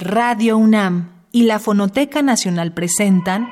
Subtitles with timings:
[0.00, 3.50] Radio UNAM y la Fonoteca Nacional presentan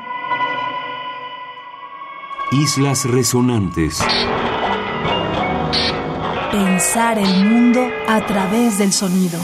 [2.52, 3.98] Islas Resonantes.
[6.50, 9.38] Pensar el mundo a través del sonido.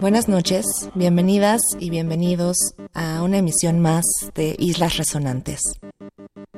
[0.00, 0.64] Buenas noches,
[0.94, 2.56] bienvenidas y bienvenidos
[2.92, 4.04] a una emisión más
[4.36, 5.60] de Islas Resonantes.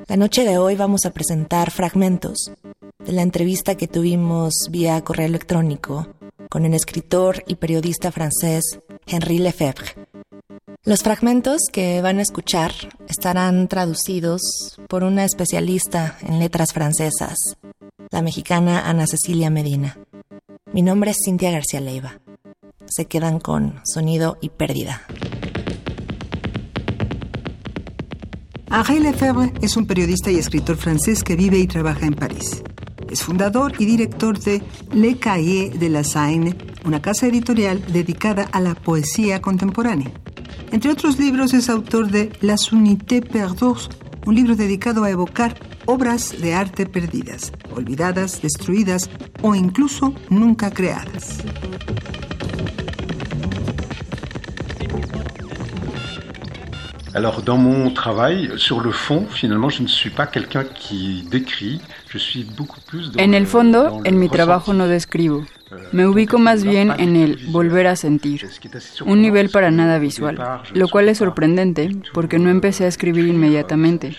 [0.09, 2.53] La noche de hoy vamos a presentar fragmentos
[2.99, 6.07] de la entrevista que tuvimos vía correo electrónico
[6.57, 9.89] con el escritor y periodista francés Henri Lefebvre.
[10.85, 12.73] Los fragmentos que van a escuchar
[13.07, 14.41] estarán traducidos
[14.89, 17.37] por una especialista en letras francesas,
[18.11, 19.99] la mexicana Ana Cecilia Medina.
[20.73, 22.21] Mi nombre es Cintia García Leiva.
[22.87, 25.03] Se quedan con sonido y pérdida.
[28.71, 32.63] Henri Lefebvre es un periodista y escritor francés que vive y trabaja en París.
[33.11, 38.61] Es fundador y director de Le Cahiers de la Seine, una casa editorial dedicada a
[38.61, 40.11] la poesía contemporánea.
[40.73, 43.89] Entre otros libros es autor de Las Unités Perdues,
[44.27, 45.55] un libro dedicado a evocar
[45.87, 49.09] obras de arte perdidas, olvidadas, destruidas
[49.43, 51.39] o incluso nunca creadas.
[57.17, 61.81] Alors, dans mon travail, sur le fond, finalement, je ne suis pas quelqu'un qui décrit,
[62.11, 65.47] je suis beaucoup plus dans En el fondo, en mi trabajo no describo.
[65.93, 68.47] Me ubico más bien en el volver a sentir,
[69.07, 70.37] un nivel para nada visual,
[70.75, 74.15] lo cual es sorprendente porque no empecé a escribir inmediatamente.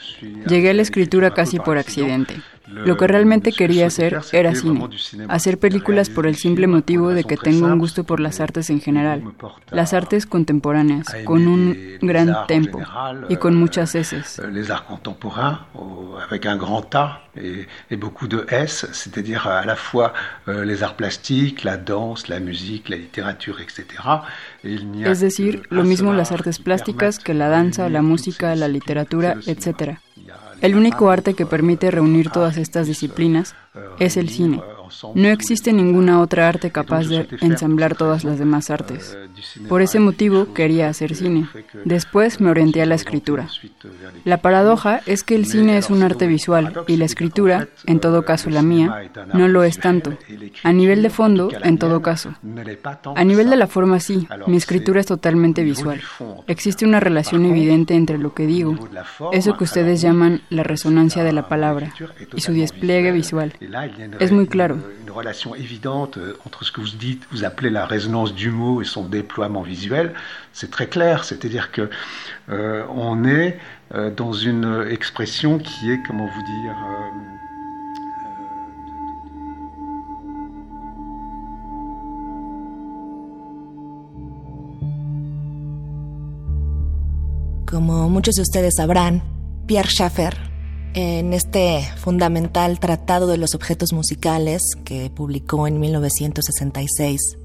[0.48, 2.42] Llegué a la escritura casi por accidente.
[2.86, 4.90] Lo que realmente quería hacer era cine,
[5.30, 8.82] hacer películas por el simple motivo de que tengo un gusto por las artes en
[8.82, 9.24] general,
[9.72, 12.80] las artes contemporáneas, con un gran tempo
[13.30, 14.42] y con muchas heces.
[16.40, 16.62] Grand
[16.96, 20.14] A et, et beaucoup de S, c'est-à-dire à la fois
[20.48, 23.86] euh, les arts plastiques, la danse, la musique, la littérature, etc.
[24.64, 28.68] Et Es decir, lo mismo las art artes plásticas que la danza, la música, la
[28.68, 29.98] literatura, etc.
[30.62, 33.56] El único arte que permite reunir todas estas disciplinas
[34.00, 34.62] es el cine.
[35.16, 39.18] No existe ninguna otra arte capaz de ensamblar todas las demás artes.
[39.68, 41.48] Por ese motivo quería hacer cine.
[41.86, 43.48] Después me orienté a la escritura.
[44.26, 48.24] La paradoja es que el cine es un arte visual y la escritura, en todo
[48.24, 50.18] caso la mía, no lo es tanto.
[50.64, 52.34] A nivel de fondo, en todo caso.
[53.16, 56.02] A nivel de la forma sí, mi escritura es totalmente visual.
[56.48, 58.78] Existe una relación evidente entre lo que digo,
[59.32, 61.94] eso que ustedes llaman la resonancia de la palabra,
[62.36, 63.54] y su despliegue visual.
[64.20, 64.77] Es muy claro.
[65.02, 68.82] Une relation évidente euh, entre ce que vous dites, vous appelez la résonance du mot
[68.82, 70.14] et son déploiement visuel,
[70.54, 71.24] c'est très clair.
[71.24, 71.90] C'est-à-dire que
[72.50, 73.60] euh, on est
[73.94, 77.38] euh, dans une expression qui est, comment vous dire, euh,
[87.68, 89.20] Como muchos de ustedes sabrán,
[89.68, 90.30] Pierre Schaeffer,
[91.00, 97.38] en este fundamental Tratado de los Objetos Musicales que publicó en 1966,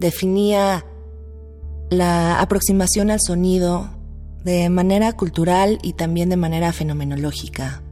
[0.00, 0.84] definía
[1.90, 3.90] la aproximación al sonido
[4.42, 7.84] de manera cultural y también de manera fenomenológica.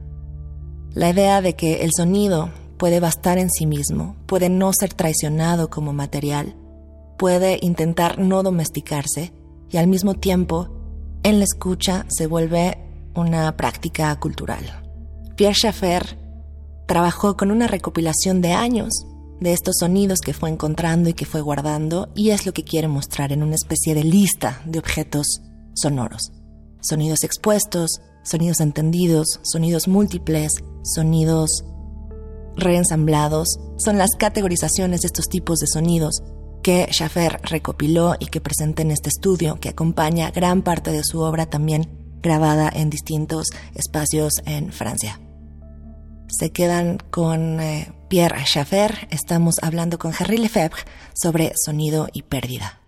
[0.93, 5.69] La idea de que el sonido puede bastar en sí mismo, puede no ser traicionado
[5.69, 6.53] como material,
[7.17, 9.31] puede intentar no domesticarse
[9.71, 10.67] y al mismo tiempo
[11.23, 12.84] en la escucha se vuelve
[13.15, 14.83] una práctica cultural.
[15.35, 16.17] Pierre Schaeffer
[16.87, 19.05] trabajó con una recopilación de años
[19.39, 22.87] de estos sonidos que fue encontrando y que fue guardando y es lo que quiere
[22.87, 25.41] mostrar en una especie de lista de objetos
[25.73, 26.31] sonoros.
[26.81, 30.51] Sonidos expuestos, sonidos entendidos, sonidos múltiples,
[30.83, 31.65] sonidos
[32.55, 36.21] reensamblados, son las categorizaciones de estos tipos de sonidos
[36.63, 41.19] que Schaffer recopiló y que presenta en este estudio, que acompaña gran parte de su
[41.19, 45.19] obra también grabada en distintos espacios en Francia.
[46.27, 50.81] Se quedan con eh, Pierre Schaffer, estamos hablando con Henri Lefebvre
[51.13, 52.84] sobre sonido y pérdida.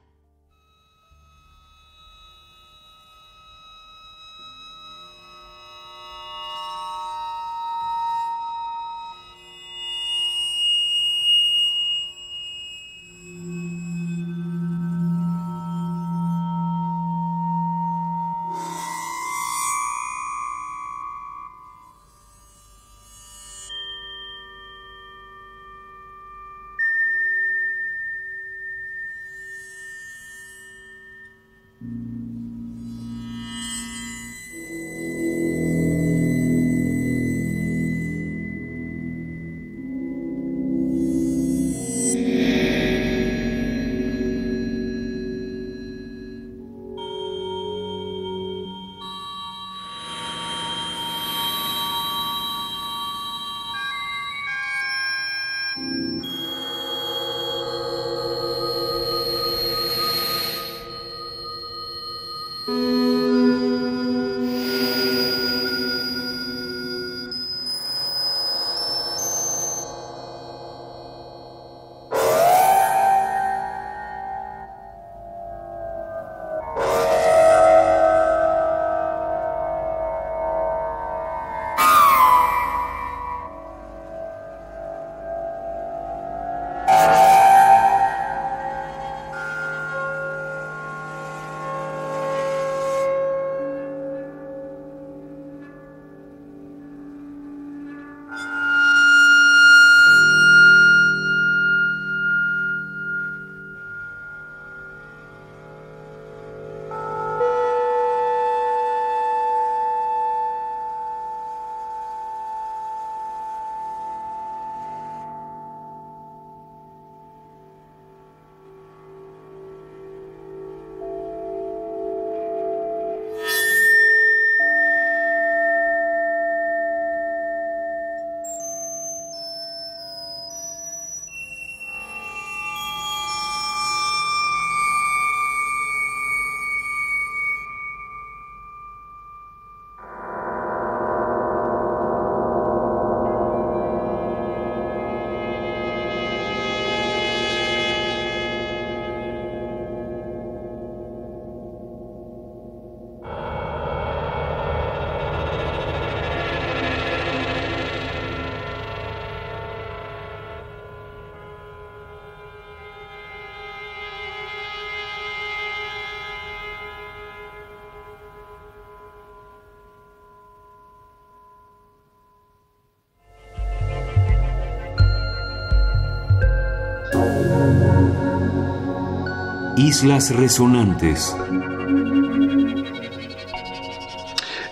[179.77, 181.03] Islas Resonantes.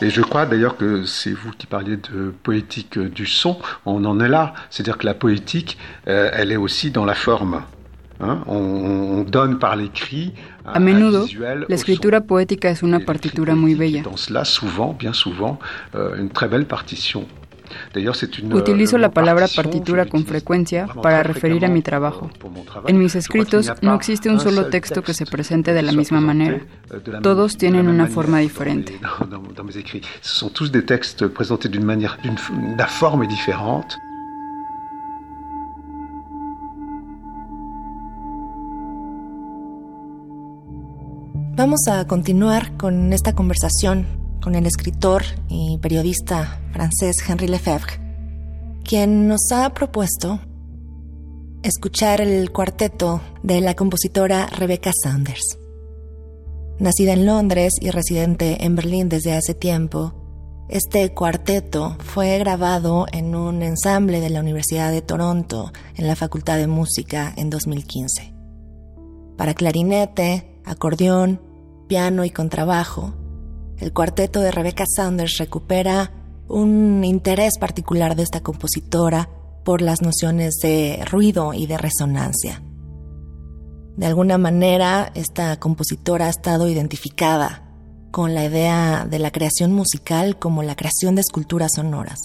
[0.02, 4.19] Et je crois d'ailleurs que c'est vous qui parliez de poétique du son, on en
[4.19, 4.56] est là.
[4.72, 7.62] C'est-à-dire que la poétique, euh, elle est aussi dans la forme.
[8.19, 10.34] Hein on, on, donne par l'écrit.
[10.66, 14.02] A menudo, la escritura poética es una partitura muy bella.
[14.02, 15.60] Dans cela, souvent, bien souvent,
[15.94, 17.28] euh, une très belle partition.
[18.51, 22.30] Utilizo la palabra partitura con frecuencia para referir a mi trabajo.
[22.88, 26.62] En mis escritos no existe un solo texto que se presente de la misma manera.
[27.21, 29.00] Todos tienen una forma diferente.
[30.21, 32.38] Son tous des textes présentés d'une manière, d'une
[32.88, 33.97] forme différente.
[41.57, 47.94] Vamos a continuar con esta conversación con el escritor y periodista francés Henri Lefebvre,
[48.83, 50.39] quien nos ha propuesto
[51.63, 55.57] escuchar el cuarteto de la compositora Rebecca Sanders.
[56.77, 60.13] Nacida en Londres y residente en Berlín desde hace tiempo,
[60.69, 66.57] este cuarteto fue grabado en un ensamble de la Universidad de Toronto en la Facultad
[66.57, 68.31] de Música en 2015.
[69.38, 71.42] Para clarinete, acordeón,
[71.87, 73.16] piano y contrabajo,
[73.79, 76.11] el cuarteto de Rebecca Sanders recupera
[76.47, 79.29] un interés particular de esta compositora
[79.63, 82.61] por las nociones de ruido y de resonancia.
[83.97, 87.63] De alguna manera, esta compositora ha estado identificada
[88.11, 92.19] con la idea de la creación musical como la creación de esculturas sonoras.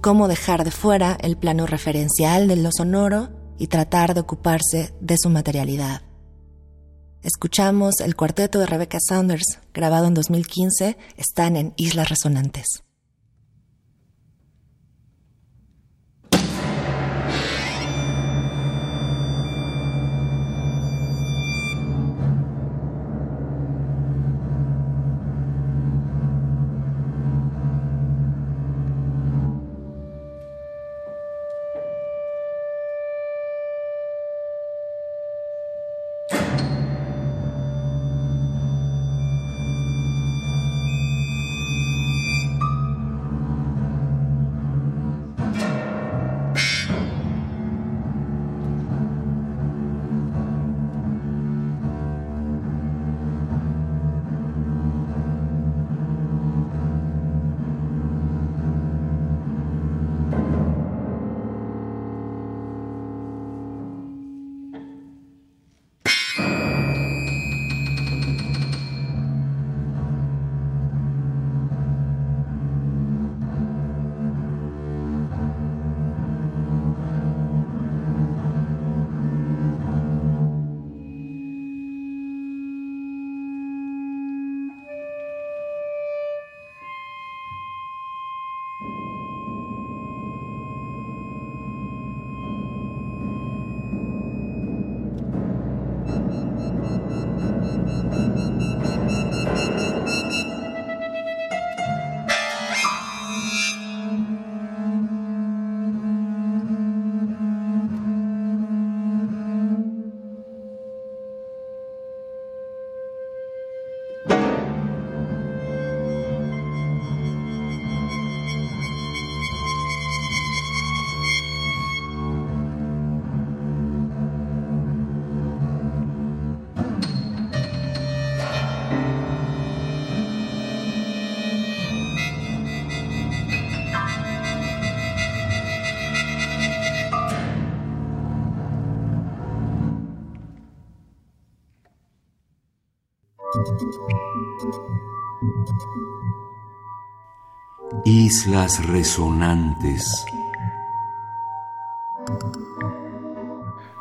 [0.00, 5.16] Cómo dejar de fuera el plano referencial de lo sonoro y tratar de ocuparse de
[5.18, 6.02] su materialidad.
[7.22, 12.84] Escuchamos el cuarteto de Rebecca Saunders, grabado en 2015, están en Islas Resonantes.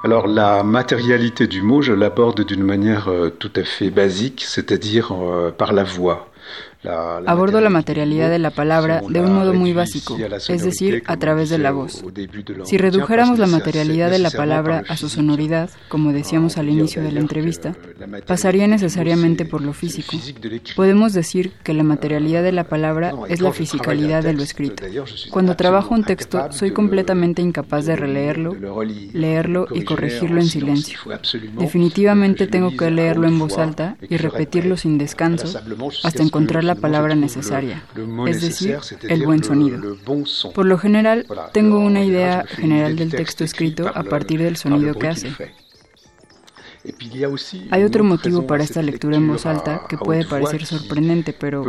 [0.03, 5.11] Alors la matérialité du mot, je l'aborde d'une manière euh, tout à fait basique, c'est-à-dire
[5.11, 6.29] euh, par la voix.
[6.83, 10.17] Abordo la materialidad de la palabra de un modo muy básico,
[10.49, 12.03] es decir, a través de la voz.
[12.65, 17.11] Si redujéramos la materialidad de la palabra a su sonoridad, como decíamos al inicio de
[17.11, 17.75] la entrevista,
[18.25, 20.17] pasaría necesariamente por lo físico.
[20.75, 24.83] Podemos decir que la materialidad de la palabra es la fisicalidad de lo escrito.
[25.31, 28.55] Cuando trabajo un texto, soy completamente incapaz de releerlo,
[29.13, 30.99] leerlo y corregirlo en silencio.
[31.57, 35.59] Definitivamente tengo que leerlo en voz alta y repetirlo sin descanso
[36.03, 37.83] hasta encontrar la palabra necesaria,
[38.27, 38.77] es decir,
[39.09, 39.97] el buen sonido.
[40.53, 45.07] Por lo general, tengo una idea general del texto escrito a partir del sonido que
[45.07, 45.31] hace.
[47.71, 51.63] Hay otro motivo para esta lectura en voz alta que puede parecer sorprendente, pero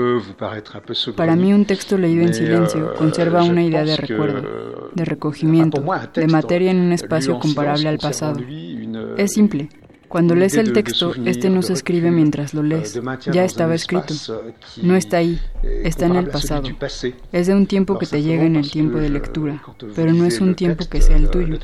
[1.17, 5.85] para mí un texto leído en silencio euh, conserva una idea de recuerdo, de recogimiento,
[6.15, 8.41] de materia en un espacio comparable al pasado.
[9.17, 9.69] Es simple.
[10.09, 13.01] Cuando lees el texto, este no se escribe mientras lo lees.
[13.31, 14.15] Ya estaba escrito.
[14.83, 15.39] No está ahí,
[15.85, 16.69] está en el pasado.
[17.33, 19.63] Es de un tiempo que te llega en el tiempo de lectura,
[19.95, 21.59] pero no es un tiempo que sea el tuyo.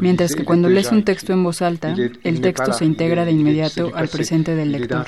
[0.00, 3.92] Mientras que cuando lees un texto en voz alta, el texto se integra de inmediato
[3.94, 5.06] al presente del lector.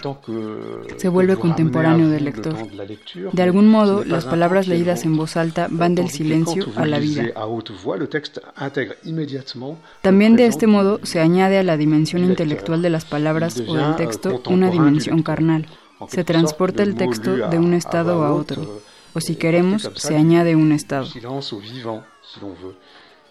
[0.97, 2.57] Se vuelve contemporáneo del lector.
[3.33, 7.33] De algún modo, las palabras leídas en voz alta van del silencio a la vida.
[10.01, 13.97] También de este modo se añade a la dimensión intelectual de las palabras o del
[13.97, 15.67] texto una dimensión carnal.
[16.09, 18.83] Se transporta el texto de un estado a otro,
[19.15, 21.07] o si queremos, se añade un estado.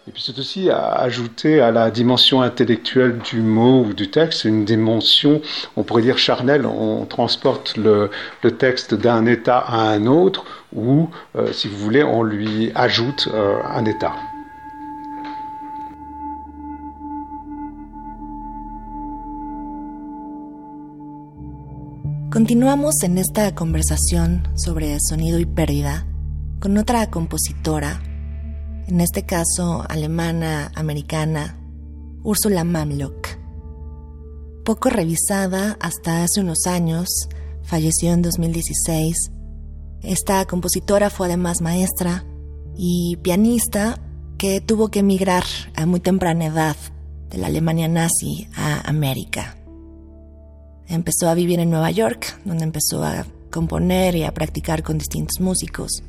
[0.08, 4.44] Et puis c'est aussi à ajouter à la dimension intellectuelle du mot ou du texte
[4.44, 5.40] une dimension,
[5.76, 8.10] on pourrait dire charnelle, on transporte le,
[8.42, 10.44] le texte d'un état à un autre,
[10.74, 14.14] ou euh, si vous voulez, on lui ajoute euh, un état.
[22.32, 26.06] Continuamos en esta conversación sobre sonido y pérdida
[26.60, 28.02] con otra compositora,
[28.88, 31.60] en este caso alemana, americana,
[32.22, 33.28] Ursula Mamlock.
[34.64, 37.10] Poco revisada hasta hace unos años,
[37.64, 39.30] falleció en 2016.
[40.00, 42.24] Esta compositora fue además maestra
[42.74, 44.00] y pianista
[44.38, 45.44] que tuvo que emigrar
[45.76, 46.76] a muy temprana edad
[47.28, 49.61] de la Alemania nazi a América.
[50.92, 55.40] Empezó a vivir en Nueva York, donde empezó a componer y a practicar con distintos
[55.40, 56.02] músicos.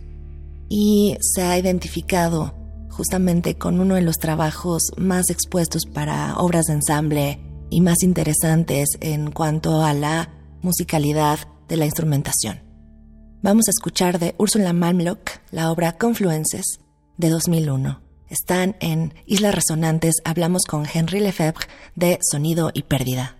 [0.67, 2.53] Y se ha identificado
[2.89, 8.89] justamente con uno de los trabajos más expuestos para obras de ensamble y más interesantes
[8.99, 12.61] en cuanto a la musicalidad de la instrumentación.
[13.41, 16.81] Vamos a escuchar de Ursula Malmlock la obra Confluences
[17.15, 18.01] de 2001.
[18.27, 23.37] Están en Islas Resonantes, hablamos con Henry Lefebvre de Sonido y Pérdida.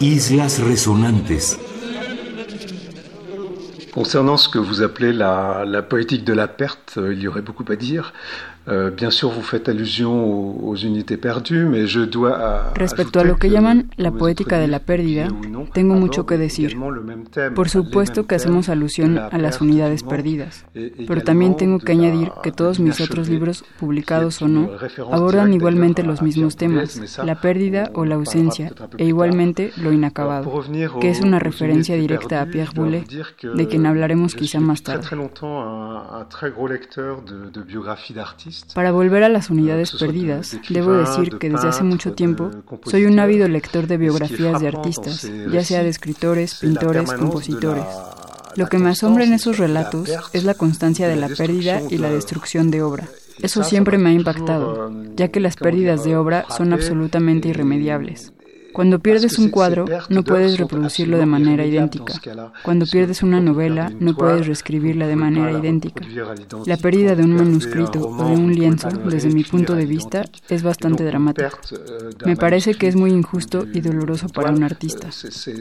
[0.00, 0.60] Islas.
[3.92, 7.64] Concernant ce que vous appelez la, poétique de la perte, euh, il y aurait beaucoup
[7.70, 8.12] à dire.
[8.68, 13.24] Euh, bien sûr, vous faites allusion aux, aux unités perdues, mais je dois Respecto a
[13.24, 15.28] lo que llaman la poética de la pérdida,
[15.72, 16.76] tengo mucho que decir.
[17.54, 20.66] Por supuesto que hacemos alusión a las unidades perdidas,
[21.06, 24.70] pero también tengo que añadir que todos mis otros libros, publicados o no,
[25.12, 30.64] abordan igualmente los mismos temas, la pérdida o la ausencia, e igualmente lo inacabado,
[31.00, 35.06] que es una referencia directa a Pierre Boulet, de quien hablaremos quizá más tarde.
[38.74, 42.50] Para volver a las unidades perdidas, debo decir que desde hace mucho tiempo
[42.84, 47.84] soy un ávido lector de biografías de artistas, ya sea de escritores, pintores, compositores.
[48.56, 52.10] Lo que me asombra en esos relatos es la constancia de la pérdida y la
[52.10, 53.08] destrucción de obra.
[53.42, 58.32] Eso siempre me ha impactado, ya que las pérdidas de obra son absolutamente irremediables.
[58.76, 62.12] Cuando pierdes un cuadro, no puedes reproducirlo de manera idéntica.
[62.62, 66.04] Cuando pierdes una novela, no puedes reescribirla de manera idéntica.
[66.66, 70.62] La pérdida de un manuscrito o de un lienzo, desde mi punto de vista, es
[70.62, 71.52] bastante dramática.
[72.26, 75.08] Me parece que es muy injusto y doloroso para un artista.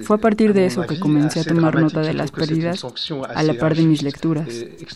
[0.03, 2.85] Fue a partir de eso que comencé a tomar nota de las pérdidas
[3.33, 4.49] a la par de mis lecturas.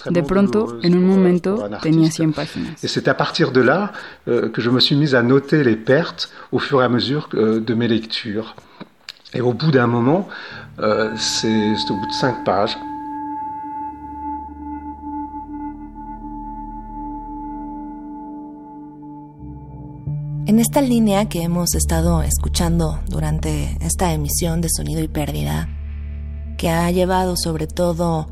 [0.09, 2.83] De pronto, en un momento, tenía 100 páginas.
[2.83, 3.93] Et c'est à partir de là
[4.27, 7.29] euh, que je me suis mise à noter les pertes au fur et à mesure
[7.33, 8.55] euh, de mes lectures.
[9.33, 10.27] Et au bout d'un moment,
[10.79, 12.77] euh, c'est au bout de cinq pages,
[20.47, 25.69] En esta línea que hemos estado escuchando durante esta emisión de Sonido y Pérdida,
[26.57, 28.27] que ha llevado sobre todo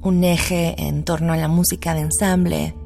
[0.00, 2.76] un eje en torno a la música de ensamble,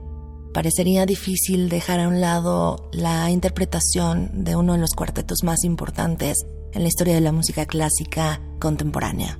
[0.52, 6.36] parecería difícil dejar a un lado la interpretación de uno de los cuartetos más importantes
[6.72, 9.38] en la historia de la música clásica contemporánea.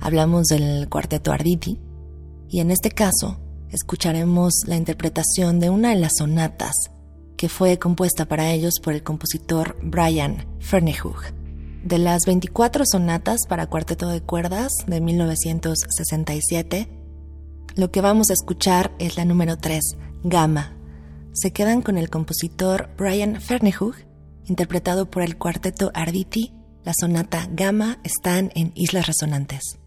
[0.00, 1.80] Hablamos del cuarteto Arditi
[2.48, 6.74] y en este caso escucharemos la interpretación de una de las sonatas
[7.36, 11.16] que fue compuesta para ellos por el compositor Brian Fernehug.
[11.82, 16.88] De las 24 sonatas para cuarteto de cuerdas de 1967,
[17.76, 19.82] lo que vamos a escuchar es la número 3,
[20.24, 20.72] Gama.
[21.32, 23.94] Se quedan con el compositor Brian Fernehug,
[24.46, 26.52] interpretado por el cuarteto Arditi.
[26.82, 29.78] La sonata Gama están en Islas Resonantes.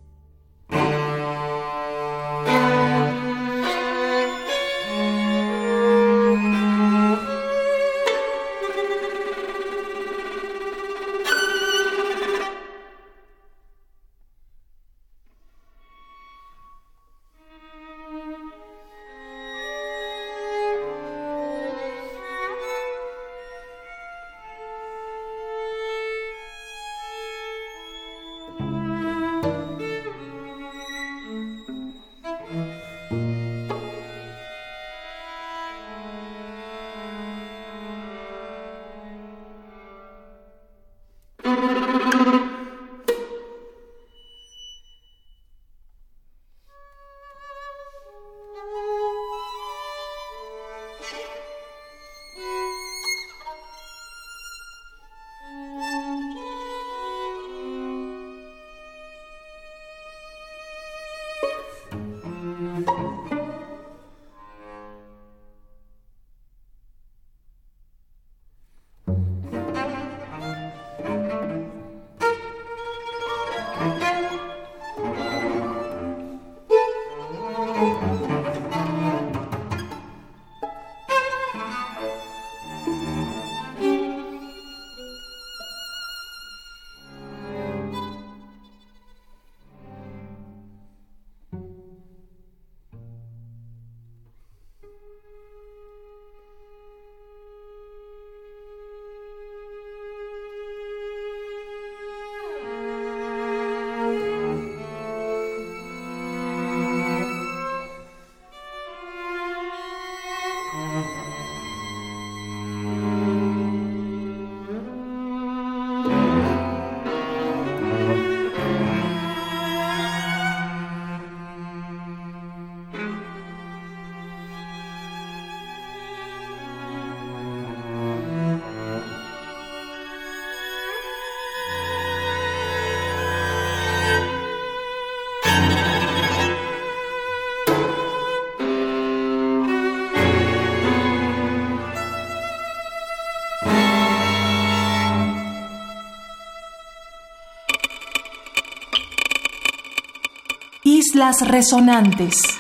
[151.18, 152.57] Islas Resonantes.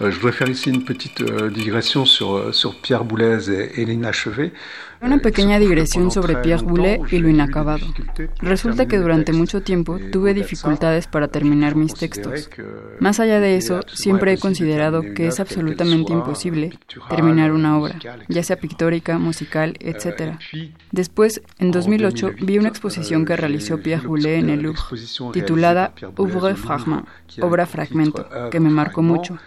[0.00, 4.52] Je voudrais faire ici une petite digression sur, sur Pierre Boulez et, et l'inachevé.
[5.00, 7.86] Una pequeña digresión sobre Pierre Boulet y lo inacabado.
[8.40, 12.50] Resulta que durante mucho tiempo tuve dificultades para terminar mis textos.
[12.98, 16.76] Más allá de eso, siempre he considerado que es absolutamente imposible
[17.08, 17.96] terminar una obra,
[18.28, 20.36] ya sea pictórica, musical, etc.
[20.90, 24.82] Después, en 2008, vi una exposición que realizó Pierre Boulet en el Louvre,
[25.32, 27.06] titulada Ouvre Fragment,
[27.40, 29.38] obra fragmento, que me marcó mucho.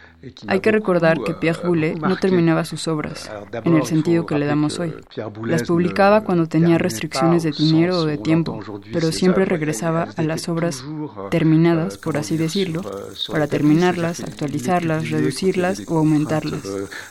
[0.47, 3.29] Hay que recordar que Pierre Boulet no terminaba sus obras,
[3.63, 4.93] en el sentido que le damos hoy.
[5.45, 8.59] Las publicaba cuando tenía restricciones de dinero o de tiempo,
[8.93, 10.83] pero siempre regresaba a las obras
[11.31, 12.81] terminadas, por así decirlo,
[13.31, 16.61] para terminarlas, actualizarlas, reducirlas o aumentarlas.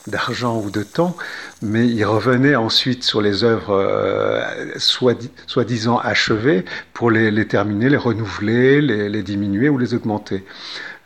[0.07, 1.16] D'argent ou de temps,
[1.62, 7.96] mais il revenait ensuite sur les œuvres euh, soi-disant achevées pour les, les, terminer, les
[7.96, 10.44] renouveler, les, les diminuer ou les augmenter.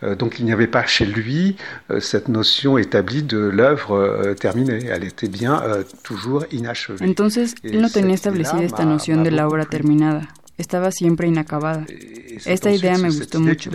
[0.04, 1.56] Euh, donc il n'y avait pas chez lui
[1.90, 4.86] euh, cette notion établie de l'œuvre euh, terminée.
[4.88, 5.62] Elle était bien
[6.02, 7.06] toujours inachevée.
[7.06, 10.22] Entonces, él no tenía establecida esta noción de la obra terminada.
[10.56, 11.86] Estaba siempre inacabada.
[12.44, 13.70] Esta idea me gustó mucho.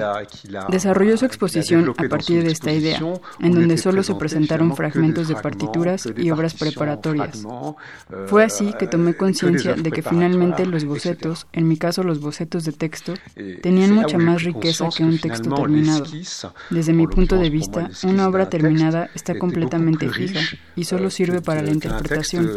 [0.69, 3.01] Desarrolló su exposición a partir de esta idea,
[3.39, 7.45] en donde solo se presentaron fragmentos de partituras y obras preparatorias.
[8.27, 12.63] Fue así que tomé conciencia de que finalmente los bocetos, en mi caso los bocetos
[12.63, 13.13] de texto,
[13.61, 16.05] tenían mucha más riqueza que un texto terminado.
[16.69, 20.39] Desde mi punto de vista, una obra terminada está completamente fija
[20.75, 22.49] y solo sirve para la interpretación,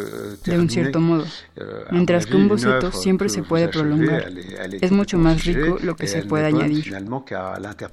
[0.44, 1.24] de un cierto modo,
[1.90, 4.12] mientras que un boceto siempre se puede prolongar
[4.81, 6.94] es mucho más rico lo que se puede añadir.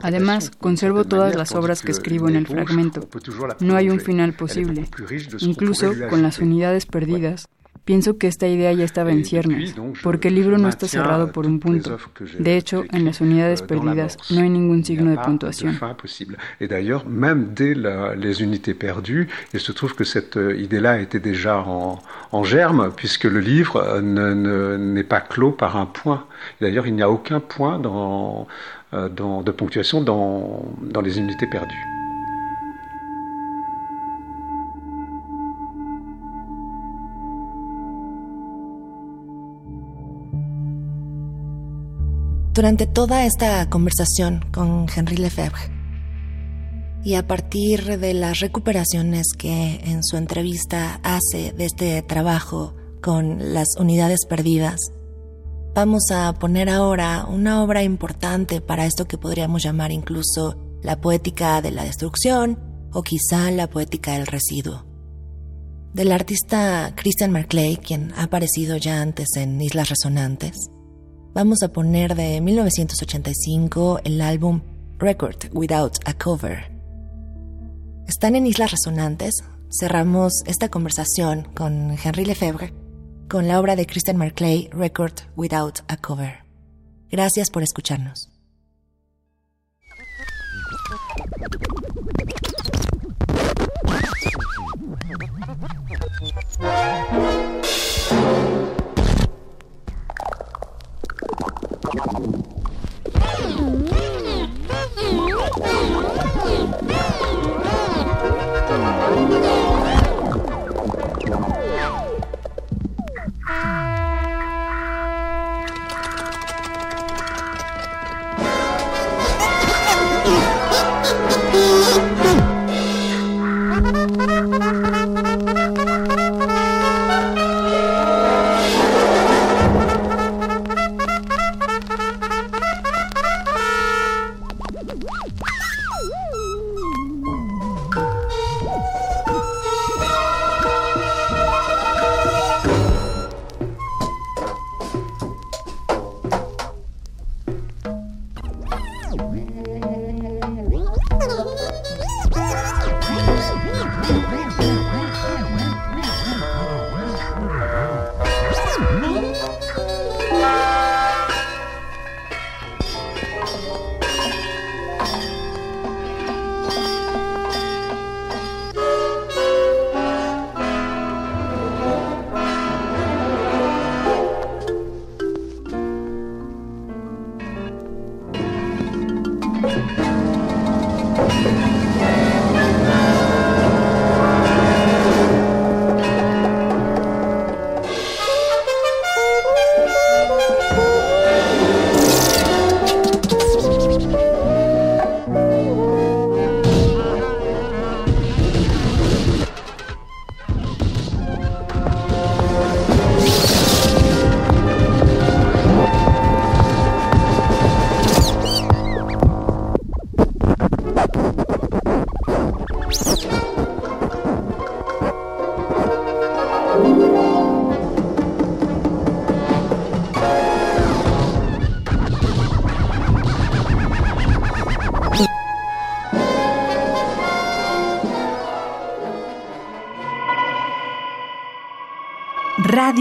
[0.01, 3.07] Además, conservo todas las obras que escribo en el fragmento.
[3.59, 4.87] No hay un final posible.
[5.39, 7.47] Incluso con las unidades perdidas,
[7.85, 11.47] Pienso que esta idea ya estaba en ciernes, porque el libro no está cerrado por
[11.47, 11.97] un punto.
[12.37, 15.77] De hecho, en las unidades perdidas no hay ningún signo de puntuación.
[16.59, 17.73] Et d'ailleurs, même dès
[18.15, 21.99] les unités perdues, il se trouve que cette euh, idée-là était déjà en,
[22.31, 26.25] en, germe, puisque le livre euh, n'est ne, pas clos par un point.
[26.61, 28.47] D'ailleurs, il n'y a aucun point dans,
[28.93, 31.85] euh, dans, de ponctuation dans, dans les unités perdues.
[42.53, 45.61] Durante toda esta conversación con Henri Lefebvre
[47.03, 53.53] y a partir de las recuperaciones que en su entrevista hace de este trabajo con
[53.53, 54.79] las unidades perdidas,
[55.75, 61.61] vamos a poner ahora una obra importante para esto que podríamos llamar incluso la poética
[61.61, 62.59] de la destrucción
[62.91, 64.85] o quizá la poética del residuo.
[65.93, 70.71] Del artista Christian Marclay, quien ha aparecido ya antes en Islas Resonantes,
[71.33, 74.61] vamos a poner de 1985 el álbum
[74.97, 76.71] Record Without a Cover.
[78.07, 79.43] Están en Islas Resonantes.
[79.69, 82.73] Cerramos esta conversación con Henry Lefebvre
[83.29, 86.39] con la obra de Christian Marclay, Record Without a Cover.
[87.11, 88.38] Gracias por escucharnos.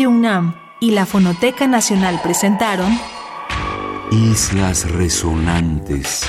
[0.06, 2.98] UNAM y la Fonoteca Nacional presentaron
[4.10, 6.26] Islas Resonantes.